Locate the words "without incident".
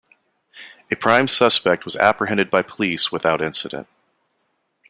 3.11-3.85